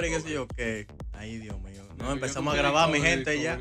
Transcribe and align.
Qué 0.00 0.20
sé 0.20 0.30
yo, 0.30 0.46
qué. 0.48 0.86
Ay, 1.12 1.38
Dios 1.38 1.58
mío. 1.60 1.82
No, 1.96 2.12
empezamos 2.12 2.52
a 2.52 2.56
grabar, 2.56 2.90
mi 2.90 3.00
gente, 3.00 3.40
ya. 3.40 3.58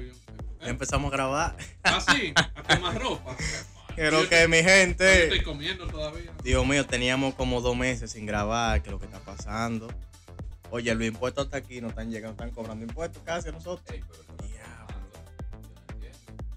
Ya 0.61 0.67
empezamos 0.67 1.11
a 1.11 1.15
grabar. 1.15 1.55
Ah, 1.83 2.01
sí, 2.01 2.33
a 2.35 2.63
quemar 2.63 2.99
ropa. 2.99 3.35
Creo 3.95 4.27
que 4.27 4.47
mi 4.47 4.57
gente. 4.57 5.23
estoy 5.23 5.41
comiendo 5.41 5.87
todavía. 5.87 6.31
Dios 6.43 6.67
mío, 6.67 6.85
teníamos 6.85 7.33
como 7.35 7.61
dos 7.61 7.77
meses 7.77 8.11
sin 8.11 8.25
grabar, 8.25 8.81
que 8.81 8.89
es 8.89 8.91
lo 8.91 8.99
que 8.99 9.05
está 9.05 9.19
pasando. 9.19 9.87
Oye, 10.69 10.93
los 10.93 11.05
impuestos 11.05 11.45
hasta 11.45 11.57
aquí 11.57 11.79
no 11.79 11.87
están 11.89 12.11
llegando, 12.11 12.31
están 12.31 12.51
cobrando 12.51 12.83
impuestos 12.83 13.23
casi 13.23 13.49
a 13.49 13.51
nosotros. 13.53 13.89
Ey, 13.91 14.03
pero 14.05 14.21
eso 14.21 14.33
no 14.37 14.45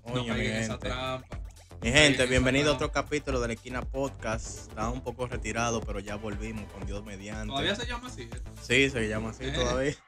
no. 0.08 0.14
No 0.14 0.22
Oye, 0.22 0.32
mi 0.32 0.46
en 0.46 0.56
esa 0.56 0.78
trampa. 0.78 1.37
Mi 1.82 1.92
gente, 1.92 2.26
bienvenido 2.26 2.72
a 2.72 2.74
otro 2.74 2.90
capítulo 2.90 3.40
de 3.40 3.48
la 3.48 3.54
Esquina 3.54 3.82
Podcast. 3.82 4.68
Estaba 4.68 4.90
un 4.90 5.00
poco 5.00 5.26
retirado, 5.26 5.80
pero 5.80 6.00
ya 6.00 6.16
volvimos 6.16 6.70
con 6.72 6.84
Dios 6.86 7.04
mediante. 7.04 7.48
Todavía 7.48 7.76
se 7.76 7.86
llama 7.86 8.08
así. 8.08 8.22
¿eh? 8.22 8.30
Sí, 8.60 8.90
se 8.90 9.08
llama 9.08 9.30
así 9.30 9.44
Eh. 9.44 9.52
todavía. 9.52 9.94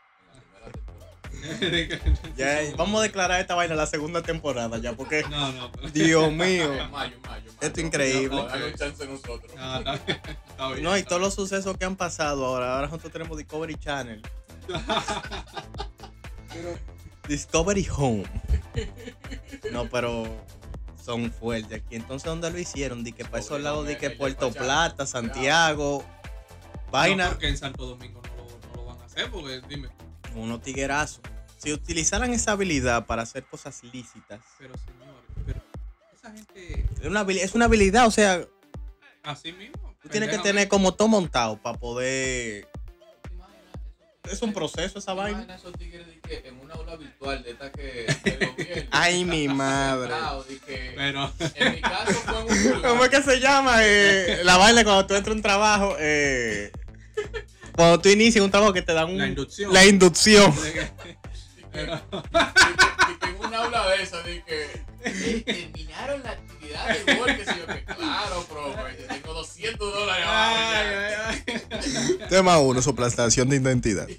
Ya, 2.37 2.59
vamos 2.77 3.01
a 3.01 3.05
declarar 3.05 3.41
esta 3.41 3.55
vaina 3.55 3.75
la 3.75 3.87
segunda 3.87 4.21
temporada 4.21 4.77
ya, 4.77 4.93
porque 4.93 5.23
No, 5.31 5.51
no. 5.53 5.73
pero- 5.73 5.89
Dios 5.93 6.31
mío. 6.33 6.69
Mayo, 6.91 7.17
mayo. 7.27 7.51
Esto 7.63 7.81
es 7.81 7.87
increíble. 7.87 8.37
No, 8.37 8.47
dale 8.47 8.67
un 8.67 8.75
chance 8.75 9.07
nosotros. 9.07 9.55
No, 9.57 9.79
está 9.79 9.93
bien, 10.05 10.21
está 10.51 10.69
bien, 10.69 10.83
No, 10.83 10.99
y 10.99 11.03
todos 11.05 11.23
los 11.23 11.33
sucesos 11.35 11.79
que 11.79 11.85
han 11.87 11.97
pasado 11.97 12.45
ahora. 12.45 12.75
Ahora 12.75 12.89
nosotros 12.89 13.13
tenemos 13.13 13.39
Discovery 13.39 13.77
Channel. 13.77 14.21
Discovery 17.27 17.89
Home. 17.97 18.25
No, 19.73 19.89
pero 19.89 20.25
son 21.05 21.33
fuertes 21.33 21.83
aquí. 21.83 21.97
Entonces, 21.97 22.27
¿dónde 22.27 22.51
lo 22.51 22.59
hicieron? 22.59 23.03
Di 23.05 23.13
que 23.13 23.25
para 23.25 23.39
esos 23.39 23.61
lados, 23.61 23.87
di 23.87 23.97
que 23.97 24.11
Puerto 24.11 24.53
Plata, 24.53 25.07
Santiago, 25.07 26.05
vaina, 26.91 27.25
No, 27.25 27.31
porque 27.31 27.49
en 27.49 27.57
Santo 27.57 27.87
Domingo 27.87 28.21
no 28.23 28.37
lo, 28.37 28.69
no 28.69 28.77
lo 28.77 28.85
van 28.87 29.01
a 29.01 29.05
hacer, 29.05 29.31
porque 29.31 29.61
dime. 29.69 29.89
unos 30.35 30.61
tiguerazos. 30.63 31.21
Si 31.59 31.73
utilizaran 31.73 32.33
esa 32.33 32.53
habilidad 32.53 33.07
para 33.07 33.23
hacer 33.23 33.45
cosas 33.45 33.83
lícitas, 33.93 34.41
Pero 34.59 34.75
señor, 34.79 35.23
pero 35.45 35.61
esa 36.15 36.33
gente 36.33 36.87
es 37.01 37.07
una 37.07 37.23
es 37.23 37.55
una 37.55 37.67
habilidad, 37.67 38.07
o 38.07 38.11
sea, 38.11 38.43
así 39.23 39.53
mismo. 39.53 39.95
tú 40.03 40.09
tienes 40.09 40.31
que 40.31 40.39
tener 40.39 40.69
como 40.69 40.95
todo 40.95 41.09
montado 41.09 41.61
para 41.61 41.79
poder. 41.79 42.67
Es 44.31 44.43
un 44.43 44.53
proceso 44.53 44.99
esa 44.99 45.13
¿Te 45.13 45.17
vaina. 45.19 45.39
imaginas 45.39 45.61
esos 45.61 45.73
tigres 45.79 46.07
de 46.07 46.21
que 46.21 46.49
en 46.49 46.61
una 46.61 46.75
aula 46.75 46.97
virtual 46.97 47.43
de 47.43 47.51
esta 47.51 47.71
que 47.73 48.07
gobierno? 48.57 48.89
Ay, 48.93 49.25
mi 49.25 49.49
madre. 49.49 50.13
que- 50.67 50.93
Pero, 50.97 51.33
En 51.55 51.73
mi 51.75 51.81
caso 51.81 52.13
fue 52.13 52.41
en 52.41 52.47
un 52.47 52.65
lugar. 52.77 52.91
¿Cómo 52.91 53.05
es 53.05 53.11
que 53.11 53.23
se 53.23 53.41
llama? 53.41 53.77
Eh, 53.83 54.41
la 54.45 54.57
vaina 54.57 54.85
cuando 54.85 55.07
tú 55.07 55.15
entras 55.15 55.33
a 55.33 55.37
un 55.37 55.43
trabajo. 55.43 55.97
eh, 55.99 56.71
cuando 57.75 58.01
tú 58.01 58.09
inicias 58.09 58.45
un 58.45 58.51
trabajo 58.51 58.73
que 58.73 58.83
te 58.83 58.93
dan 58.93 59.11
un- 59.11 59.19
La 59.19 59.27
inducción. 59.27 59.73
La 59.73 59.85
inducción. 59.87 60.55
pero- 61.73 62.01
en 63.23 63.37
una 63.47 63.59
aula 63.65 63.89
de 63.91 64.03
esa, 64.03 64.23
de 64.23 64.43
que 64.45 64.85
eh, 65.05 65.43
terminaron 65.45 66.23
la 66.23 66.31
actividad 66.33 66.89
del 66.89 67.17
gol, 67.19 67.37
que 67.37 67.45
sé 67.45 67.55
Tema 72.31 72.61
1, 72.61 72.81
suplantación 72.81 73.49
de 73.49 73.57
identidad. 73.57 74.09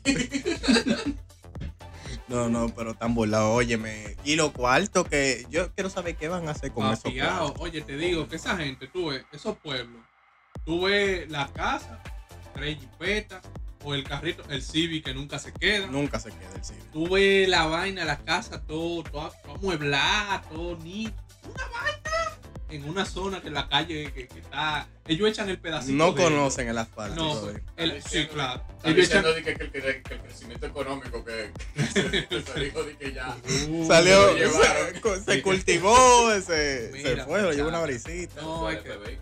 No, 2.27 2.47
no, 2.47 2.69
pero 2.69 2.93
tan 2.93 3.13
burlado, 3.13 3.51
óyeme. 3.51 4.15
Y 4.23 4.37
lo 4.37 4.53
cuarto 4.53 5.03
que 5.03 5.45
yo 5.49 5.69
quiero 5.73 5.89
saber 5.89 6.15
qué 6.15 6.29
van 6.29 6.47
a 6.47 6.51
hacer 6.51 6.71
con 6.71 6.85
cuartos. 6.85 7.11
Oye, 7.59 7.81
te 7.81 7.97
digo 7.97 8.29
que 8.29 8.37
esa 8.37 8.55
gente, 8.55 8.87
tú 8.87 9.07
ves, 9.09 9.25
esos 9.33 9.57
pueblos, 9.57 10.01
tú 10.65 10.83
ves 10.83 11.29
la 11.29 11.49
casa, 11.51 12.01
tres 12.53 12.79
jipetas, 12.79 13.41
o 13.83 13.93
el 13.93 14.05
carrito, 14.05 14.43
el 14.49 14.61
Civic 14.61 15.03
que 15.03 15.13
nunca 15.13 15.39
se 15.39 15.51
queda. 15.51 15.87
Nunca 15.87 16.21
se 16.21 16.29
queda 16.29 16.55
el 16.55 16.63
cine. 16.63 16.79
Tú 16.93 17.09
ves 17.09 17.49
la 17.49 17.65
vaina, 17.65 18.05
la 18.05 18.19
casa, 18.19 18.61
todo, 18.61 19.03
todo, 19.03 19.33
todo 19.43 19.55
amueblada, 19.55 20.41
todo 20.43 20.77
nítido. 20.77 21.30
En 22.71 22.87
una 22.89 23.05
zona 23.05 23.41
que 23.41 23.49
la 23.49 23.67
calle 23.67 24.11
que, 24.13 24.27
que 24.27 24.39
está. 24.39 24.87
Ellos 25.07 25.29
echan 25.29 25.49
el 25.49 25.59
pedacito. 25.59 25.93
No 25.93 26.13
de- 26.13 26.23
conocen 26.23 26.69
el 26.69 26.77
asfalto. 26.77 27.15
No, 27.21 27.33
todavía. 27.35 27.61
el, 27.77 28.01
sí, 28.03 28.27
claro. 28.27 28.63
Ellos 28.83 29.07
echan. 29.07 29.23
de 29.23 29.43
que, 29.43 29.53
que 29.55 29.63
el, 29.65 29.71
que- 29.71 30.13
el 30.13 30.21
crecimiento 30.21 30.65
económico 30.67 31.23
que, 31.25 31.51
que 31.75 32.59
dijo 32.61 32.83
de 32.83 32.97
que 32.97 33.13
ya. 33.13 33.35
Uh, 33.69 33.85
Salió, 33.87 34.37
se, 34.37 35.21
se 35.25 35.41
cultivó, 35.41 36.31
se, 36.41 36.91
se 37.01 37.17
fue, 37.25 37.41
lo 37.41 37.51
llevó 37.51 37.69
una 37.69 37.81
brisita. 37.81 38.41
No, 38.41 38.67
hay 38.67 38.77
que-. 38.77 39.19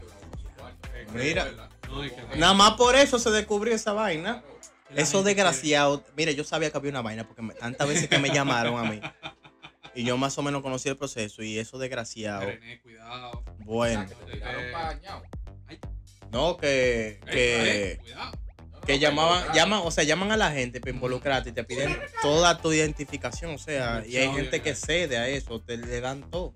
Mira. 1.13 1.47
No, 1.87 2.01
hay 2.01 2.11
que- 2.11 2.37
Nada 2.37 2.53
más 2.53 2.73
por 2.73 2.95
eso 2.95 3.17
se 3.19 3.31
descubrió 3.31 3.73
esa 3.73 3.93
vaina. 3.93 4.41
Claro. 4.41 5.05
Gente 5.05 5.23
desgraciados, 5.23 6.01
mire, 6.17 6.33
yo 6.33 6.43
sabía 6.43 6.71
que 6.71 6.77
había 6.77 6.89
una 6.89 7.01
vaina 7.03 7.23
porque 7.23 7.41
me- 7.43 7.53
tantas 7.53 7.87
veces 7.87 8.07
que 8.09 8.17
me 8.17 8.29
llamaron 8.29 8.75
a 8.83 8.89
mí 8.89 8.99
y 9.95 10.03
yo 10.03 10.17
más 10.17 10.38
o 10.38 10.41
menos 10.44 10.61
conocí 10.61 10.89
el 10.89 10.97
proceso 10.97 11.41
y 11.44 11.57
esos 11.57 11.72
quiere- 11.72 11.83
desgraciados, 11.89 12.45
René, 12.45 12.79
cuidado. 12.81 13.44
bueno, 13.59 14.05
ñao. 15.01 15.23
no 16.31 16.57
que 16.57 17.07
Eh, 17.09 17.19
que, 17.31 17.91
eh, 17.91 17.97
cuidado. 17.97 18.31
No, 18.59 18.66
no, 18.67 18.81
que 18.81 18.94
no, 18.94 18.99
llamaban, 18.99 19.53
llaman, 19.53 19.81
o 19.83 19.91
sea, 19.91 20.03
llaman 20.03 20.31
a 20.31 20.38
la 20.38 20.51
gente 20.51 20.79
para 20.79 20.91
involucrarte 20.94 21.49
y 21.49 21.53
te 21.53 21.63
piden 21.63 21.97
toda 22.22 22.57
tu 22.61 22.72
identificación, 22.72 23.55
o 23.55 23.57
sea, 23.57 24.03
y 24.07 24.17
hay 24.17 24.31
gente 24.31 24.61
que 24.61 24.75
cede 24.75 25.17
a 25.17 25.28
eso, 25.28 25.59
te 25.61 25.78
le 25.78 26.01
dan 26.01 26.29
todo. 26.29 26.53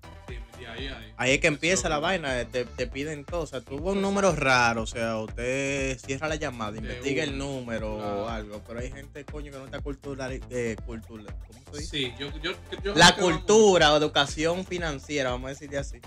Ahí, 1.16 1.34
es 1.34 1.40
que 1.40 1.46
empieza 1.46 1.88
la 1.88 2.00
vaina, 2.00 2.44
te, 2.46 2.64
te 2.64 2.86
piden 2.88 3.24
todo, 3.24 3.42
o 3.42 3.46
sea, 3.46 3.60
tuvo 3.60 3.92
un 3.92 4.02
número 4.02 4.34
raro, 4.34 4.82
o 4.82 4.86
sea, 4.86 5.16
usted 5.18 5.96
cierra 6.04 6.26
la 6.28 6.34
llamada, 6.34 6.76
investiga 6.76 7.22
el 7.22 7.38
número 7.38 7.94
o 7.96 8.28
algo, 8.28 8.60
pero 8.66 8.80
hay 8.80 8.90
gente, 8.90 9.24
coño, 9.24 9.52
que 9.52 9.58
no 9.58 9.64
está 9.66 9.78
cultural, 9.80 10.40
eh, 10.50 10.74
cultura, 10.84 11.32
¿cómo 11.46 11.60
se 11.72 11.78
dice? 11.78 11.90
Sí, 11.96 12.14
yo, 12.18 12.36
yo, 12.42 12.52
yo 12.82 12.94
la 12.96 13.14
cultura 13.14 13.92
o 13.92 13.96
educación 13.96 14.64
financiera, 14.64 15.30
vamos 15.30 15.46
a 15.46 15.48
decirle 15.50 15.78
así. 15.78 16.00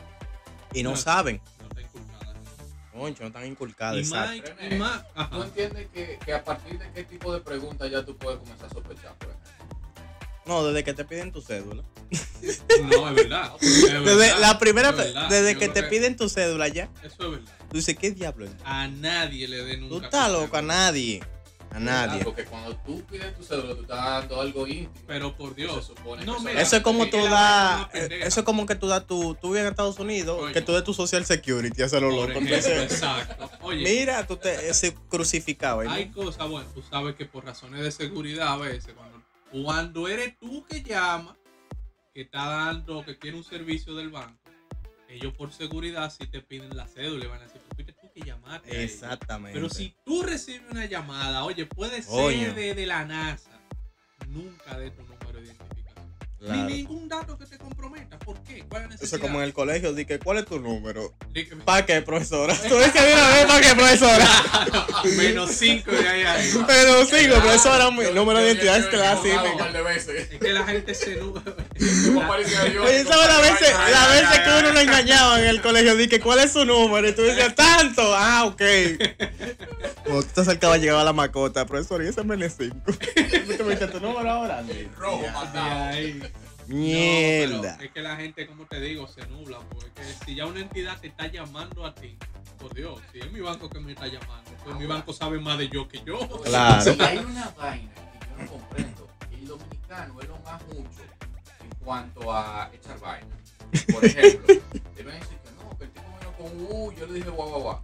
Y 0.73 0.83
no 0.83 0.89
No, 0.91 0.95
saben, 0.97 1.39
No 1.61 1.67
está 1.69 1.81
inculcada. 1.81 2.33
concho, 2.91 3.23
no 3.23 3.27
están 3.27 3.45
inculcadas. 3.45 4.05
Y 4.05 4.11
más, 4.11 4.35
y 4.69 4.75
más. 4.75 5.03
¿Tú 5.31 5.41
entiendes 5.41 5.87
que, 5.93 6.19
que 6.25 6.33
a 6.33 6.43
partir 6.43 6.77
de 6.77 6.91
qué 6.91 7.05
tipo 7.05 7.33
de 7.33 7.39
preguntas 7.39 7.89
ya 7.89 8.03
tú 8.03 8.17
puedes 8.17 8.39
comenzar 8.39 8.65
a 8.69 8.73
sospechar? 8.73 9.13
Por 9.15 9.29
ejemplo? 9.29 9.77
No, 10.45 10.65
desde 10.65 10.83
que 10.83 10.93
te 10.93 11.05
piden 11.05 11.31
tu 11.31 11.41
cédula. 11.41 11.83
No, 12.83 13.09
es 13.09 13.15
verdad. 13.15 13.51
es 13.61 13.81
Desde 14.05 14.39
la 14.39 14.57
primera, 14.59 14.89
es 14.89 14.97
verdad. 14.97 15.29
desde 15.29 15.57
que 15.57 15.67
te 15.69 15.83
piden 15.83 16.15
tu 16.15 16.29
cédula 16.29 16.67
ya, 16.67 16.89
Eso 17.03 17.23
es 17.25 17.31
verdad. 17.31 17.53
tú 17.69 17.77
dices, 17.77 17.97
¿qué 17.97 18.11
diablo 18.11 18.45
es? 18.45 18.51
A 18.63 18.87
nadie 18.87 19.47
le 19.47 19.63
den 19.63 19.81
Tú 19.81 19.95
nunca. 19.95 20.05
estás 20.05 20.31
loco, 20.31 20.55
a 20.57 20.61
nadie. 20.61 21.21
A 21.71 21.79
nadie. 21.81 22.23
Porque 22.23 22.45
cuando 22.45 22.77
tú 22.77 23.03
pides 23.05 23.35
tu 23.35 23.43
cédula, 23.43 23.75
tú 23.75 23.81
estás 23.81 23.97
dando 23.97 24.39
algo 24.39 24.65
íntimo. 24.65 24.93
Pero 25.05 25.35
por 25.35 25.53
Dios. 25.53 25.75
Se 25.85 25.93
supone 25.95 26.23
No, 26.25 26.37
que 26.37 26.43
mira, 26.49 26.61
Eso 26.61 26.77
es 26.77 26.81
como 26.83 27.09
tú 27.09 27.17
das, 27.25 27.87
pendeja. 27.89 28.25
eso 28.25 28.39
es 28.39 28.45
como 28.45 28.65
que 28.65 28.75
tú 28.75 28.87
das 28.87 29.05
tu, 29.05 29.35
tú 29.35 29.49
vives 29.49 29.63
en 29.63 29.67
Estados 29.71 29.99
Unidos, 29.99 30.51
que 30.53 30.61
tú 30.61 30.71
des 30.71 30.85
tu 30.85 30.93
social 30.93 31.25
security, 31.25 31.81
hacer 31.83 32.01
lo 32.01 32.09
loco. 32.09 32.29
ejemplo, 32.31 32.55
Entonces, 32.55 32.91
exacto. 32.93 33.49
Oye, 33.61 33.83
mira, 33.83 34.25
tú 34.25 34.37
te 34.37 34.69
ese 34.69 34.95
crucificado. 35.09 35.83
¿eh? 35.83 35.87
hay 35.89 36.09
cosas, 36.09 36.47
bueno, 36.47 36.67
tú 36.73 36.81
sabes 36.89 37.15
que 37.15 37.25
por 37.25 37.43
razones 37.43 37.81
de 37.83 37.91
seguridad 37.91 38.47
a 38.53 38.57
veces, 38.57 38.93
cuando, 38.95 39.21
cuando 39.51 40.07
eres 40.07 40.39
tú 40.39 40.65
que 40.65 40.81
llama, 40.81 41.35
que 42.17 42.23
está 42.23 42.47
dando, 42.47 43.05
que 43.05 43.15
quiere 43.19 43.37
un 43.37 43.43
servicio 43.43 43.93
del 43.93 44.09
banco, 44.09 44.41
ellos 45.07 45.35
por 45.35 45.53
seguridad 45.53 46.11
sí 46.11 46.25
te 46.25 46.41
piden 46.41 46.75
la 46.75 46.87
cédula 46.87 47.25
y 47.25 47.27
van 47.27 47.41
a 47.41 47.43
decir, 47.43 47.61
"Pues 47.61 47.75
fuiste 47.75 47.93
tú 47.93 48.11
que 48.11 48.21
llamaste. 48.21 48.71
a 48.71 48.73
ellos". 48.73 48.91
Exactamente. 48.91 49.53
Pero 49.53 49.69
si 49.69 49.93
tú 50.03 50.23
recibes 50.23 50.63
una 50.71 50.87
llamada, 50.87 51.43
oye, 51.43 51.67
puede 51.67 52.01
ser 52.01 52.55
de, 52.55 52.73
de 52.73 52.85
la 52.87 53.05
NASA, 53.05 53.61
nunca 54.29 54.79
de 54.79 54.89
tu 54.89 55.03
número 55.03 55.33
de 55.33 55.45
identificación. 55.45 55.76
Claro. 56.39 56.69
Ni 56.69 56.75
ningún 56.75 57.09
dato 57.09 57.35
que 57.37 57.45
te 57.47 57.57
comprometa. 57.57 58.19
¿Por 58.19 58.39
qué? 58.43 58.63
¿Cuál 58.69 58.83
es 58.83 58.87
la 58.89 58.93
necesidad? 58.93 59.03
Eso 59.03 59.15
es 59.15 59.21
como 59.21 59.39
en 59.39 59.45
el 59.45 59.53
colegio, 59.53 59.93
dije, 59.93 60.19
¿cuál 60.19 60.37
es 60.37 60.45
tu 60.45 60.59
número? 60.59 61.15
¿Para 61.65 61.85
qué, 61.85 62.01
profesora? 62.03 62.53
Tú 62.69 62.77
dices 62.77 62.93
de 62.93 63.13
una 63.13 63.29
vez, 63.29 63.45
¿para 63.45 63.61
qué, 63.61 63.75
profesora? 63.75 64.27
Menos 65.17 65.51
5 65.51 65.91
de 65.91 66.07
ahí 66.07 66.21
arriba. 66.23 66.67
Menos 66.67 67.09
5, 67.09 67.35
profesora, 67.41 67.89
mi 67.89 68.03
número 68.13 68.39
de 68.39 68.45
identidad 68.45 68.77
es 68.77 68.85
clásico. 68.85 69.43
Es 70.13 70.39
que 70.39 70.53
la 70.53 70.63
gente 70.65 70.93
se 70.93 71.15
nube. 71.15 71.41
Oye, 71.79 73.03
¿sabes 73.03 73.27
las 73.27 73.41
veces, 73.41 73.73
la 73.91 74.07
veces 74.07 74.39
que 74.39 74.49
uno 74.59 74.71
lo 74.73 74.79
engañaba 74.79 75.39
en 75.39 75.45
el 75.45 75.61
colegio? 75.61 75.95
Dije, 75.95 76.19
¿cuál 76.19 76.39
es 76.39 76.51
su 76.51 76.65
número? 76.65 77.09
Y 77.09 77.13
tú 77.13 77.23
decías, 77.23 77.55
tanto. 77.55 78.15
Ah, 78.15 78.45
ok. 78.45 78.61
Como 80.05 80.21
tú 80.21 80.29
te 80.35 80.41
acercabas, 80.41 80.79
llegaba 80.79 81.03
la 81.03 81.13
macota, 81.13 81.65
profesora, 81.65 82.03
y 82.03 82.07
ese 82.07 82.21
es 82.21 82.25
menos 82.25 82.53
5 82.57 82.75
tu 83.75 83.99
número 83.99 84.29
ahora, 84.29 84.63
Mierda. 86.67 87.77
Es 87.81 87.91
que 87.91 88.01
la 88.01 88.15
gente, 88.17 88.45
como 88.45 88.65
te 88.65 88.79
digo, 88.81 89.07
se 89.07 89.25
nubla, 89.27 89.59
porque 89.69 90.03
si 90.25 90.35
ya 90.35 90.45
una 90.45 90.59
entidad 90.59 90.99
te 90.99 91.07
está 91.07 91.27
llamando 91.27 91.85
a 91.85 91.95
ti, 91.95 92.17
por 92.57 92.73
Dios, 92.73 92.99
si 93.11 93.19
es 93.19 93.31
mi 93.31 93.39
banco 93.39 93.69
que 93.69 93.79
me 93.79 93.93
está 93.93 94.07
llamando, 94.07 94.51
pues 94.51 94.61
ahora, 94.65 94.79
mi 94.79 94.85
banco 94.85 95.13
sabe 95.13 95.39
más 95.39 95.57
de 95.57 95.69
yo 95.69 95.87
que 95.87 96.03
yo. 96.03 96.19
Claro. 96.43 96.81
Si 96.81 97.01
hay 97.01 97.17
una 97.17 97.49
vaina 97.51 97.93
que 97.93 98.27
yo 98.27 98.43
no 98.43 98.51
comprendo, 98.51 99.07
el 99.31 99.47
dominicano 99.47 100.21
es 100.21 100.27
lo 100.27 100.37
más 100.39 100.61
mucho 100.67 101.01
en 101.61 101.69
cuanto 101.85 102.33
a 102.33 102.69
echar 102.73 102.99
vaina. 102.99 103.37
Por 103.93 104.03
ejemplo, 104.03 104.55
deben 104.95 105.19
decir 105.19 105.37
que 105.37 105.51
no, 105.51 105.77
que 105.77 105.83
el 105.85 105.91
tipo 105.91 106.05
vino 106.19 106.31
con 106.37 106.77
U, 106.77 106.91
yo 106.93 107.05
le 107.07 107.13
dije 107.13 107.29
guau, 107.29 107.49
guau, 107.49 107.61
guau. 107.61 107.81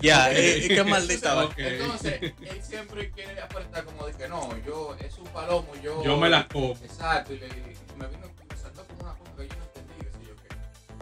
Ya, 0.00 0.28
Ok. 0.30 0.36
y, 0.38 0.64
y 0.64 0.68
qué 0.68 0.84
maldita. 0.84 1.44
Ok. 1.44 1.54
Entonces, 1.58 2.20
él 2.22 2.62
siempre 2.62 3.10
quiere 3.10 3.40
aparentar 3.40 3.84
como 3.84 4.06
de 4.06 4.12
que 4.14 4.28
no, 4.28 4.48
yo, 4.64 4.96
es 5.00 5.16
un 5.18 5.26
palomo, 5.28 5.68
yo. 5.82 6.02
Yo 6.04 6.16
me 6.16 6.28
las 6.28 6.46
como. 6.46 6.72
Exacto, 6.72 7.32
y, 7.34 7.38
le, 7.38 7.46
y 7.46 7.98
me 7.98 8.06
vino 8.08 8.26
me 8.50 8.56
saltó 8.56 8.84
como 8.86 9.02
una 9.02 9.14
cosa 9.18 9.30
que 9.36 9.48
yo 9.48 9.54
no 9.56 9.64
entendí, 9.64 9.94
qué 9.98 10.10
sé 10.12 10.26
yo 10.28 10.36
qué. 10.36 10.56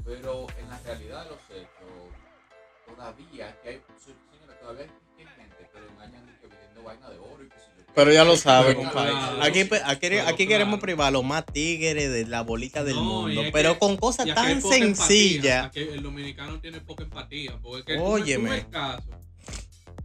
Pero 0.04 0.46
en 0.58 0.68
la 0.70 0.78
realidad 0.80 1.24
de 1.24 1.30
los 1.30 1.40
hechos, 1.50 1.73
todavía, 2.94 3.56
que 3.62 3.68
hay, 3.68 3.80
señores, 4.04 4.60
todavía 4.60 4.82
hay 4.84 5.24
gente 5.36 5.68
que 5.72 5.80
le 5.80 5.86
engañan 5.92 6.38
que 6.40 6.46
vendiendo 6.46 6.82
vaina 6.82 7.10
de 7.10 7.18
oro 7.18 7.44
y 7.44 7.48
qué 7.48 7.54
sé 7.56 7.64
yo. 7.78 7.84
Pero 7.94 8.12
ya 8.12 8.24
lo 8.24 8.36
sabe, 8.36 8.74
compadre. 8.74 9.12
Aquí, 9.42 9.68
aquí, 9.84 10.18
aquí 10.18 10.46
queremos 10.48 10.80
privar 10.80 11.12
los 11.12 11.22
más 11.24 11.44
tigres 11.46 12.10
de 12.10 12.26
la 12.26 12.40
bolita 12.42 12.82
del 12.82 12.96
No, 12.96 13.04
mundo. 13.04 13.42
Pero 13.52 13.74
que- 13.74 13.78
con 13.78 13.96
cosas 13.96 14.26
tan 14.34 14.60
sencillas. 14.60 15.70
el 15.76 16.02
dominicano 16.02 16.60
tiene 16.60 16.80
poca 16.80 17.04
empatía. 17.04 17.56
Porque 17.62 17.78
es 17.80 17.84
que 17.86 17.96
tú 17.96 18.02
Óyeme. 18.02 18.48
tú 18.48 18.54
ves 18.54 18.64
caso. 18.70 19.04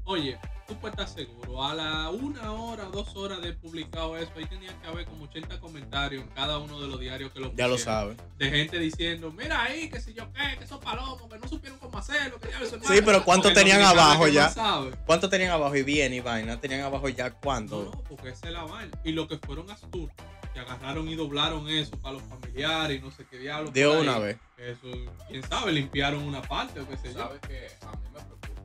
Oye, 0.04 0.38
tú 0.70 0.76
puedes 0.80 0.98
estar 0.98 1.08
seguro. 1.10 1.64
A 1.66 1.74
la 1.74 2.10
una 2.10 2.54
hora, 2.54 2.86
dos 2.86 3.16
horas 3.18 3.42
de 3.42 3.52
publicado 3.54 4.16
eso, 4.18 4.32
ahí 4.38 4.46
tenía 4.46 4.74
que 4.80 4.88
haber 4.88 5.06
como 5.06 5.26
80 5.26 5.60
comentarios 5.60 6.24
en 6.24 6.30
cada 6.30 6.58
uno 6.60 6.80
de 6.80 6.88
los 6.88 7.00
diarios 7.00 7.32
que 7.34 7.40
lo 7.42 7.54
Ya 7.56 7.68
lo 7.68 7.74
pusieron. 7.76 8.16
sabe. 8.16 8.30
De 8.38 8.50
gente 8.50 8.80
diciendo, 8.80 9.32
mira 9.32 9.62
ahí, 9.64 9.90
que 9.90 10.00
si 10.00 10.14
yo 10.14 10.32
qué, 10.32 10.58
que 10.58 10.64
esos 10.64 10.80
palomos, 10.80 11.22
que 11.30 11.38
no 11.40 11.48
supieron 11.48 11.78
cómo 11.80 11.98
hacerlo, 11.98 12.40
que 12.40 12.50
ya 12.50 12.60
eso 12.62 12.78
Sí, 12.88 12.94
es". 12.96 13.02
pero 13.02 13.26
¿cuánto 13.26 13.50
Porque 13.50 13.60
el 13.60 13.66
tenían 13.68 13.82
abajo 13.82 14.28
ya? 14.28 14.48
no 14.48 14.54
sabe. 14.54 14.92
¿Cuánto 15.06 15.30
tenían 15.30 15.52
abajo? 15.52 15.76
Y 15.76 15.84
bien, 15.84 16.14
y 16.14 16.22
vaina. 16.22 16.62
Tenían 16.62 16.82
abajo 16.82 17.10
ya 17.10 17.32
cuánto. 17.32 17.84
no, 17.86 18.04
porque 18.04 18.30
esa 18.30 18.48
es 18.48 18.54
la 18.54 18.64
vaina. 18.64 18.92
Y 19.04 19.12
lo 19.12 19.28
que 19.28 19.38
fueron 19.40 19.70
astutos, 19.70 20.16
que 20.54 20.60
agarraron 20.60 21.08
y 21.10 21.16
doblaron 21.16 21.70
eso 21.70 21.92
para 22.00 22.14
los 22.14 22.24
familiares 22.24 23.00
y 23.00 23.02
no 23.04 23.12
sé 23.12 23.26
qué 23.30 23.38
diablos. 23.38 23.74
De 23.74 23.84
ahí. 23.84 24.02
una 24.02 24.18
vez. 24.20 24.38
Eso, 24.58 24.88
quién 25.28 25.44
sabe, 25.44 25.72
limpiaron 25.72 26.24
una 26.24 26.42
parte 26.42 26.80
o 26.80 26.88
qué 26.88 26.98
sé 26.98 27.14
yo. 27.14 27.20
Sabes 27.20 27.40
que 27.42 27.68
a 27.86 27.92
mí 27.92 27.98
me 28.14 28.20
preocupa 28.20 28.59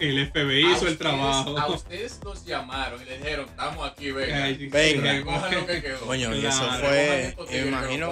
el 0.00 0.30
FBI. 0.30 0.64
A 0.64 0.76
hizo 0.76 0.88
el 0.88 0.98
trabajo. 0.98 1.58
A 1.58 1.66
ustedes 1.68 2.20
los 2.24 2.44
llamaron 2.44 3.00
y 3.02 3.04
les 3.04 3.22
dijeron, 3.22 3.46
estamos 3.48 3.90
aquí, 3.90 4.10
venga. 4.10 4.46
Venga. 4.70 5.24
Cojan 5.24 5.54
lo 5.54 5.66
que 5.66 5.82
quedó. 5.82 6.00
Coño, 6.00 6.34
y 6.34 6.46
eso 6.46 6.70
fue. 6.80 7.36
Me 7.50 7.58
imagino. 7.58 8.10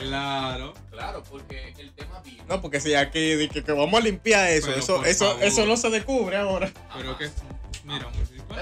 Claro. 0.00 0.74
Claro, 0.90 1.22
porque 1.28 1.74
el 1.78 1.92
tema 1.92 2.20
vino. 2.24 2.44
No, 2.48 2.60
porque 2.60 2.80
si 2.80 2.94
aquí 2.94 3.48
que, 3.48 3.62
que 3.62 3.72
vamos 3.72 4.00
a 4.00 4.04
limpiar 4.04 4.48
eso, 4.48 4.68
Pero 4.68 4.78
eso, 4.78 5.04
eso, 5.04 5.26
favor. 5.26 5.44
eso 5.44 5.66
no 5.66 5.76
se 5.76 5.90
descubre 5.90 6.36
ahora. 6.36 6.70
Pero 6.96 7.18
que, 7.18 7.28
mira, 7.84 8.08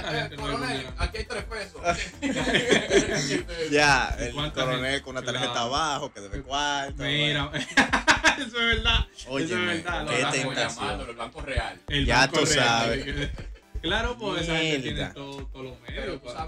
¿cuánta 0.02 0.26
Eh, 0.26 0.36
coronel, 0.36 0.86
aquí 0.98 1.16
hay 1.18 1.24
tres 1.24 1.44
pesos. 1.44 1.80
Ya, 3.70 4.14
el 4.18 4.32
¿Cuánta 4.32 4.60
coronel 4.64 4.84
gente? 4.90 5.02
con 5.02 5.16
una 5.16 5.24
tarjeta 5.26 5.52
Claro. 5.52 5.66
abajo 5.66 6.12
que 6.12 6.20
debe 6.20 6.42
cuarto. 6.42 7.02
Mira, 7.02 7.50
eso 8.38 8.46
es 8.46 8.52
verdad. 8.52 9.06
Óyeme, 9.28 9.74
eso 9.76 9.78
es 9.78 9.84
verdad. 9.84 10.06
Qué 10.32 10.38
tentación. 10.42 11.00
el 11.08 11.16
banco 11.16 11.40
real. 11.40 11.80
el 11.88 12.06
Ya 12.06 12.18
banco 12.20 12.40
tú 12.40 12.44
real. 12.46 12.56
sabes. 12.68 13.30
Claro, 13.84 14.16
pues 14.16 14.40
esa 14.44 14.56
gente 14.56 14.78
tiene 14.78 14.96
Mierda. 14.96 15.12
todo- 15.12 15.46
todos 15.48 15.64
los 15.66 15.74
Pero 15.86 16.00
medios. 16.00 16.22
tú 16.22 16.26
pa- 16.32 16.43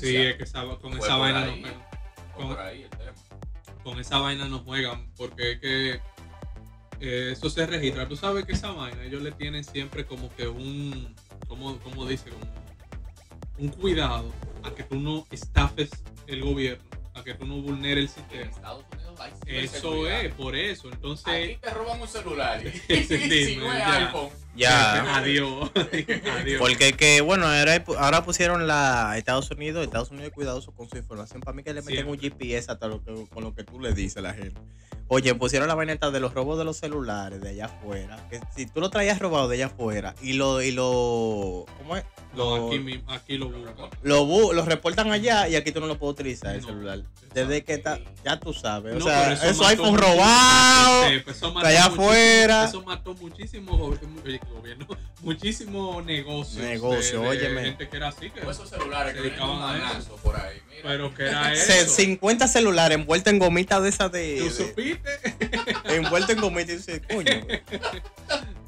Sí, 0.00 0.16
es 0.16 0.36
que 0.36 0.42
esa- 0.44 0.64
con 0.80 0.92
fue 0.92 1.06
esa 1.06 1.16
vaina 1.16 1.44
ahí. 1.44 1.60
no 1.62 1.68
Fue 1.68 1.76
Con- 2.44 2.48
por 2.48 2.60
ahí 2.60 2.82
el 2.82 2.90
tema. 2.90 3.12
con 3.84 3.98
esa 4.00 4.18
vaina 4.18 4.44
no 4.46 4.60
juegan 4.60 5.10
porque 5.16 5.52
es 5.52 5.60
que 5.60 6.00
eh, 7.00 7.30
eso 7.32 7.48
se 7.50 7.64
registra. 7.66 8.08
Tú 8.08 8.16
sabes 8.16 8.44
que 8.44 8.52
esa 8.52 8.70
vaina 8.72 9.02
ellos 9.04 9.22
le 9.22 9.32
tienen 9.32 9.62
siempre 9.64 10.04
como 10.04 10.34
que 10.34 10.48
un, 10.48 11.14
como, 11.46 11.78
como 11.80 12.06
dice, 12.06 12.30
como 12.30 12.44
un 13.58 13.68
cuidado 13.68 14.32
a 14.64 14.74
que 14.74 14.82
tú 14.84 14.96
no 14.96 15.26
estafes 15.30 15.90
el 16.26 16.42
gobierno, 16.42 16.84
a 17.14 17.22
que 17.24 17.34
tú 17.34 17.46
no 17.46 17.56
vulneres 17.60 17.98
el 17.98 18.02
En 18.02 18.08
sistema. 18.08 18.50
Estados 18.50 18.84
Unidos 18.92 19.20
hay 19.20 19.32
Eso 19.64 20.06
es, 20.08 20.34
por 20.34 20.54
eso. 20.56 20.88
Entonces, 20.92 21.26
Aquí 21.26 21.56
te 21.60 21.70
roban 21.70 22.00
un 22.00 22.08
celular. 22.08 22.62
Si 22.88 23.56
no 23.56 23.72
es 23.72 23.84
iPhone. 23.86 24.28
Ya. 24.58 25.16
adiós. 25.16 25.70
adiós. 26.40 26.58
Porque 26.58 26.92
que, 26.92 27.20
bueno, 27.20 27.46
ahora, 27.46 27.82
ahora 27.98 28.24
pusieron 28.24 28.66
la 28.66 29.14
Estados 29.16 29.50
Unidos, 29.50 29.84
Estados 29.84 30.10
Unidos 30.10 30.32
cuidadoso 30.34 30.72
con 30.72 30.88
su 30.88 30.96
información. 30.96 31.40
Para 31.40 31.54
mí 31.56 31.62
que 31.62 31.72
le 31.72 31.82
meten 31.82 32.08
un. 32.08 32.18
GPS 32.18 32.70
hasta 32.72 32.88
lo 32.88 33.02
que, 33.04 33.26
con 33.32 33.44
lo 33.44 33.54
que 33.54 33.62
tú 33.64 33.78
le 33.80 33.92
dices 33.92 34.16
a 34.18 34.20
la 34.22 34.34
gente. 34.34 34.60
Oye, 35.10 35.34
pusieron 35.34 35.68
la 35.68 35.74
vaineta 35.74 36.10
de 36.10 36.20
los 36.20 36.34
robos 36.34 36.58
de 36.58 36.64
los 36.64 36.76
celulares 36.76 37.40
de 37.40 37.50
allá 37.50 37.64
afuera. 37.66 38.18
Que 38.28 38.40
si 38.54 38.66
tú 38.66 38.80
lo 38.80 38.90
traías 38.90 39.18
robado 39.20 39.48
de 39.48 39.54
allá 39.56 39.66
afuera 39.66 40.14
y 40.20 40.34
lo, 40.34 40.60
y 40.60 40.70
lo, 40.72 41.64
¿cómo 41.78 41.96
es? 41.96 42.04
No, 42.36 42.70
aquí, 43.08 43.38
lo 43.38 43.48
buscan. 43.48 43.88
lo, 44.02 44.26
bu- 44.26 44.52
lo 44.52 44.64
reportan 44.66 45.10
allá 45.10 45.48
y 45.48 45.56
aquí 45.56 45.72
tú 45.72 45.80
no 45.80 45.86
lo 45.86 45.98
puedes 45.98 46.12
utilizar 46.12 46.54
el 46.54 46.60
No, 46.60 46.68
celular. 46.68 47.02
Desde 47.32 47.64
que 47.64 47.74
está, 47.74 47.98
ya 48.22 48.38
tú 48.38 48.52
sabes. 48.52 48.96
O 48.96 49.00
sea, 49.00 49.32
eso, 49.32 49.46
mató 49.62 49.66
iPhone 49.68 49.90
muchísimo- 49.92 50.14
robado. 50.14 51.04
Eso 51.06 51.52
mató 51.54 51.66
allá 51.66 51.80
muchísimo- 51.88 52.02
afuera. 52.04 52.64
Eso 52.64 52.82
mató 52.82 53.14
muchísimos 53.14 53.78
go- 53.78 53.98
oye, 54.24 54.40
gobierno, 54.48 54.86
muchísimos 55.22 56.04
negocios. 56.04 56.64
Negocio, 56.64 57.20
de- 57.20 57.24
de 57.24 57.28
óyeme. 57.30 57.62
Gente 57.62 57.88
que 57.88 57.96
era 57.96 58.08
así, 58.08 58.30
que, 58.30 58.40
O 58.40 58.50
esos 58.50 58.68
celulares 58.68 59.12
Se 59.14 59.22
que 59.22 59.28
dedicaban 59.28 59.80
a 59.82 59.98
eso. 59.98 60.16
por 60.16 60.36
ahí. 60.40 60.60
Mira. 60.68 60.82
pero 60.84 61.14
que 61.14 61.22
era 61.24 61.52
eso. 61.52 61.94
50 61.94 62.48
celulares 62.48 62.98
envueltos 62.98 63.32
en 63.32 63.38
gomitas 63.38 63.82
de 63.82 63.88
esas 63.88 64.12
de, 64.12 64.38
¿Tú 64.38 64.50
supiste? 64.50 65.10
envuelto 65.94 66.32
en 66.32 66.40
gomitas 66.40 66.70
y 66.70 66.76
dice, 66.76 67.02
coño. 67.02 67.46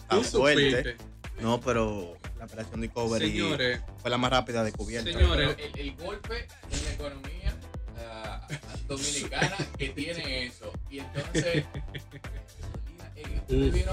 ¿Tú 0.08 0.20
Está 0.20 0.38
fuerte. 0.38 0.70
supiste? 0.70 0.96
No, 1.40 1.58
pero 1.60 2.16
la 2.38 2.44
operación 2.44 2.80
Discovery 2.82 3.30
Señores, 3.30 3.80
fue 3.98 4.10
la 4.10 4.18
más 4.18 4.30
rápida 4.30 4.62
descubierta. 4.64 5.10
Señores. 5.10 5.56
el, 5.58 5.78
el 5.80 5.96
golpe 5.96 6.46
en 6.70 6.84
la 6.84 6.90
economía 6.92 7.56
ah, 7.98 8.46
dominicana 8.86 9.56
que 9.78 9.88
tiene 9.90 10.46
eso. 10.46 10.70
Y 10.90 10.98
entonces, 10.98 11.64
eh, 13.16 13.86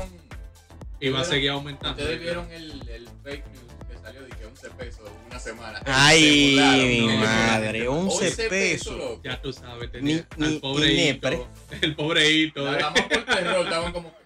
vieron, 0.99 1.15
iba 1.15 1.21
a 1.21 1.23
seguir 1.25 1.49
aumentando. 1.51 2.01
ustedes 2.01 2.19
vieron 2.19 2.51
el, 2.51 2.87
el 2.89 3.07
fake 3.23 3.45
news 3.47 3.63
que 3.89 3.97
salió 4.01 4.21
de 4.23 4.29
que 4.29 4.45
11 4.45 4.69
pesos 4.71 5.09
una 5.27 5.39
semana. 5.39 5.81
Ay, 5.85 6.57
mi 7.01 7.07
¿no? 7.07 7.17
madre, 7.17 7.87
11 7.87 8.31
pesos, 8.31 8.47
pesos. 8.49 9.19
Ya 9.23 9.41
tú 9.41 9.53
sabes, 9.53 9.91
tenía 9.91 10.25
Ni- 10.37 10.45
al 10.45 10.51
ni- 10.53 10.59
pobreíto. 10.59 11.49
El 11.81 11.95
pobreíto. 11.95 12.63
Nada 12.65 12.89
más 12.91 13.01
por 13.01 13.25
terror 13.25 13.63
estaban 13.65 13.91
como 13.93 14.11
que, 14.11 14.23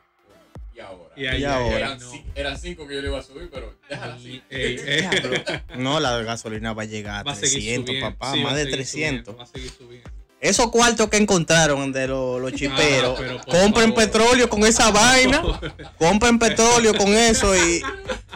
y 0.75 0.79
ahora. 0.79 1.13
Y 1.17 1.25
ahí, 1.27 1.41
Y 1.41 1.45
ahora. 1.45 1.77
eran, 1.77 1.99
no. 1.99 2.11
eran 2.35 2.57
cinco 2.57 2.87
que 2.87 2.95
yo 2.95 3.01
le 3.01 3.07
iba 3.09 3.19
a 3.19 3.23
subir, 3.23 3.49
pero 3.51 3.75
déjala 3.89 4.15
así. 4.15 4.41
Ey, 4.49 4.77
ey. 4.85 5.09
No, 5.77 5.99
la 5.99 6.21
gasolina 6.21 6.73
va 6.73 6.83
a 6.83 6.85
llegar 6.85 7.25
Va 7.27 7.31
a 7.31 7.33
a 7.33 7.37
seguir 7.37 7.59
300, 7.81 7.87
subiendo. 7.87 8.09
papá, 8.17 8.33
Sí, 8.33 8.39
va 8.39 8.49
más 8.49 8.55
de 8.55 8.61
seguir 8.63 8.75
300. 8.77 9.25
subiendo, 9.25 9.37
va 9.37 9.43
a 9.43 9.47
seguir 9.47 9.71
subiendo. 9.71 10.09
Esos 10.41 10.71
cuartos 10.71 11.07
que 11.07 11.17
encontraron 11.17 11.91
de 11.91 12.07
los, 12.07 12.41
los 12.41 12.51
chiperos, 12.55 13.19
Ah, 13.21 13.41
compren 13.45 13.89
favor. 13.93 13.95
petróleo 13.95 14.49
con 14.49 14.63
esa 14.65 14.89
vaina, 14.91 15.43
compren 15.99 16.39
petróleo 16.39 16.95
con 16.95 17.09
eso 17.13 17.55
y 17.55 17.81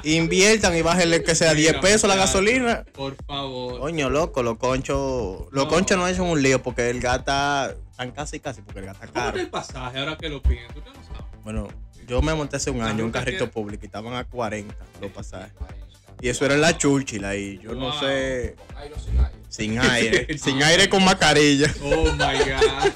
inviertan 0.03 0.75
y 0.77 0.83
bájenle 0.83 1.23
que 1.23 1.33
sea 1.33 1.55
10 1.55 1.69
Mira, 1.71 1.81
pesos 1.81 2.07
la 2.07 2.15
gasolina. 2.15 2.85
Por 2.93 3.15
favor. 3.25 3.79
Coño, 3.79 4.11
loco, 4.11 4.43
los 4.43 4.57
conchos, 4.57 5.47
los 5.51 5.65
No. 5.65 5.67
conchos 5.67 5.97
no 5.97 6.07
es 6.07 6.19
un 6.19 6.41
lío 6.43 6.61
porque 6.61 6.91
el 6.91 7.01
gata, 7.01 7.73
están 7.89 8.11
casi 8.11 8.39
casi 8.39 8.61
porque 8.61 8.81
el 8.81 8.85
gata 8.85 8.99
¿Cómo 9.07 9.13
caro. 9.13 9.29
era 9.37 9.41
el 9.41 9.49
pasaje 9.49 9.97
ahora 9.97 10.15
que 10.15 10.29
lo 10.29 10.37
no 10.37 10.93
sabe. 11.07 11.25
Bueno, 11.43 11.67
yo 12.07 12.21
me 12.21 12.35
monté 12.35 12.57
hace 12.57 12.69
un 12.69 12.79
La 12.79 12.85
año 12.89 13.03
un 13.03 13.09
ruta 13.09 13.19
carrito 13.21 13.45
que- 13.45 13.51
público 13.51 13.81
y 13.83 13.87
estaban 13.87 14.13
a 14.13 14.25
40 14.25 14.75
los 15.01 15.11
pasajes. 15.11 15.53
Y 16.21 16.29
eso 16.29 16.45
era 16.45 16.55
en 16.55 16.61
la 16.61 16.77
Churchill 16.77 17.23
ahí, 17.25 17.59
yo 17.61 17.73
no 17.75 17.97
sé, 17.99 18.55
aire 18.77 18.95
sin 18.99 19.19
aire. 19.19 19.35
sin 19.49 19.79
aire, 19.79 20.37
sin 20.37 20.63
Ah. 20.63 20.67
aire 20.67 20.89
con 20.89 21.03
mascarilla. 21.03 21.73
Oh 21.83 22.05
my 22.11 22.17
god. 22.17 22.91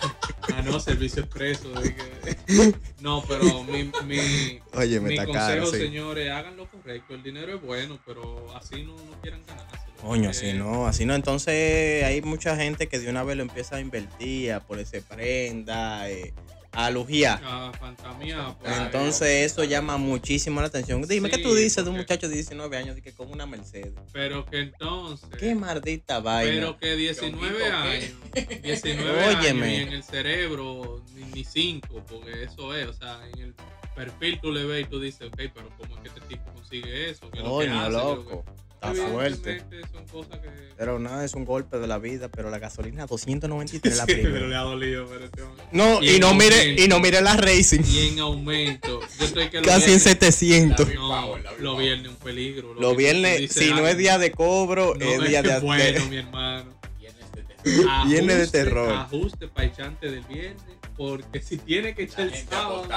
Ah, 0.55 0.61
no, 0.63 0.79
servicio 0.79 1.21
expreso. 1.23 1.69
dije. 1.81 2.73
No, 3.01 3.23
pero 3.27 3.63
mi, 3.63 3.91
mi, 4.05 4.59
Oye, 4.73 4.99
me 4.99 5.09
mi 5.09 5.13
está 5.15 5.25
consejo, 5.25 5.47
caro, 5.47 5.65
sí. 5.67 5.77
señores, 5.77 6.31
hagan 6.31 6.57
lo 6.57 6.65
correcto. 6.67 7.13
El 7.13 7.21
dinero 7.23 7.55
es 7.55 7.61
bueno, 7.61 7.99
pero 8.05 8.47
así 8.55 8.83
no, 8.83 8.93
no 8.95 9.21
quieran 9.21 9.41
ganárselo. 9.45 9.79
Coño, 10.01 10.29
así 10.31 10.53
no, 10.53 10.88
así 10.88 11.05
no. 11.05 11.13
Entonces 11.13 12.03
hay 12.03 12.21
mucha 12.21 12.55
gente 12.55 12.88
que 12.88 12.99
de 12.99 13.09
una 13.09 13.23
vez 13.23 13.38
lo 13.38 13.43
empieza 13.43 13.75
a 13.75 13.79
invertir, 13.81 14.53
a 14.53 14.59
ponerse 14.61 15.01
prenda, 15.01 16.09
eh, 16.09 16.33
a 16.71 16.89
lujiar. 16.91 17.41
Ah, 17.43 17.71
fantasmía. 17.79 18.55
pues. 18.61 18.77
Entonces 18.77 19.51
eso 19.51 19.63
llama 19.63 19.97
muchísimo 19.97 20.61
la 20.61 20.67
atención. 20.67 21.01
Dime, 21.07 21.29
¿qué 21.29 21.38
Sí, 21.38 21.43
tú 21.43 21.53
dices 21.55 21.83
de 21.83 21.89
un 21.89 21.97
muchacho 21.97 22.29
de 22.29 22.35
19 22.35 22.77
años 22.77 22.97
y 22.97 23.01
que 23.01 23.11
con 23.13 23.31
una 23.31 23.45
Mercedes? 23.45 23.93
Pero 24.13 24.45
que 24.45 24.59
entonces. 24.59 25.29
Qué 25.39 25.55
maldita 25.55 26.19
vaina. 26.19 26.51
Pero 26.51 26.77
que 26.77 26.95
19 26.95 27.57
¿qué? 27.57 28.43
años, 28.43 28.61
19 28.63 29.27
Óyeme. 29.39 29.65
años 29.65 29.79
y 29.79 29.81
en 29.83 29.93
el 29.93 30.03
cerebro 30.03 31.03
ni, 31.15 31.23
ni 31.25 31.43
5, 31.43 32.03
porque 32.09 32.43
eso 32.43 32.75
es, 32.75 32.88
o 32.88 32.93
sea, 32.93 33.19
en 33.33 33.39
el 33.41 33.55
perfil 33.95 34.39
tú 34.41 34.51
le 34.51 34.63
ves 34.65 34.85
y 34.85 34.89
tú 34.89 34.99
dices, 34.99 35.27
ok, 35.27 35.38
pero 35.53 35.69
¿cómo 35.77 35.95
es 35.95 36.01
que 36.01 36.07
este 36.09 36.21
tipo 36.21 36.43
consigue 36.53 37.09
eso? 37.09 37.29
¿Qué 37.31 37.39
es 37.39 37.43
lo 37.43 37.59
que 37.59 37.67
hace? 37.67 37.71
¿Qué 37.79 37.85
es 37.88 37.91
lo 37.93 38.15
loco. 38.15 38.45
que-?" 38.45 38.69
Está 38.81 38.93
fuerte. 39.09 39.61
Cosas 40.11 40.39
que. 40.39 40.49
Pero 40.77 40.97
nada, 40.99 41.23
es 41.25 41.33
un 41.33 41.45
golpe 41.45 41.77
de 41.77 41.87
la 41.87 41.97
vida, 41.99 42.29
pero 42.29 42.49
la 42.49 42.57
gasolina 42.59 43.05
293 43.07 43.97
la 43.97 44.05
Sí, 44.05 44.13
pero 44.15 44.23
le 44.29 44.31
primera. 44.39 44.59
ha 44.61 44.63
dolido, 44.63 45.05
pero 45.07 45.25
este. 45.25 45.41
No, 45.71 46.01
Y 46.01 46.19
no 46.19 46.33
mire, 46.33 46.75
y 46.83 46.87
no 46.87 46.99
mire 46.99 47.21
la 47.21 47.35
racing. 47.37 47.81
Y 47.85 48.07
en 48.09 48.19
aumento. 48.19 48.99
Yo 49.19 49.25
estoy 49.25 49.49
que 49.49 49.61
Casi 49.61 49.91
en 49.91 49.99
viernes- 49.99 50.03
700. 50.03 50.87
La 50.87 50.93
No, 50.95 51.37
la 51.37 51.51
Power. 51.55 51.79
viernes 51.81 52.07
un 52.09 52.15
peligro. 52.15 52.73
lo 52.73 52.91
tú 52.91 52.95
viernes, 52.97 53.51
si 53.51 53.69
no 53.71 53.87
es 53.87 53.97
día 53.97 54.17
de 54.17 54.31
cobro, 54.31 54.95
no, 54.95 55.05
es 55.05 55.27
día 55.27 55.41
de, 55.43 55.59
bueno, 55.59 56.05
mi 56.07 56.17
hermano. 56.17 56.79
Terror. 57.61 58.07
Viernes 58.07 58.37
de 58.37 58.43
Ajuste- 58.45 58.51
terror. 58.51 58.93
Ajuste 58.93 59.47
para 59.49 59.67
echante 59.67 60.09
del 60.09 60.21
viernes. 60.23 60.63
Porque 60.95 61.41
si 61.41 61.57
tiene 61.57 61.93
que 61.93 62.03
echar 62.03 62.21
el 62.27 62.33
sábado. 62.47 62.87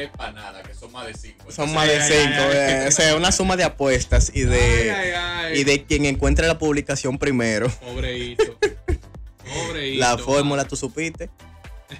Tres 0.00 0.10
panadas 0.16 0.66
que 0.66 0.74
son 0.74 0.90
más 0.92 1.06
de 1.06 1.14
cinco. 1.14 1.50
son 1.52 1.72
más 1.74 1.86
de 1.86 2.00
Ay, 2.00 2.12
ay, 2.12 2.22
5. 2.28 2.42
ay, 2.50 2.56
ay. 2.58 2.88
O 2.88 2.90
sea, 2.90 3.16
una 3.16 3.32
suma 3.32 3.56
de 3.56 3.64
apuestas 3.64 4.30
y 4.34 4.42
de, 4.42 5.14
y 5.54 5.64
de 5.64 5.84
quien 5.84 6.06
encuentre 6.06 6.46
la 6.46 6.58
publicación 6.58 7.18
primero. 7.18 7.68
Pobreito. 7.68 8.58
Pobreito. 9.66 10.00
La 10.00 10.16
fórmula 10.16 10.64
tú 10.64 10.76
supiste. 10.76 11.28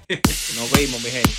Nos 0.55 0.71
vimos, 0.71 1.01
mi 1.03 1.09
gente. 1.11 1.29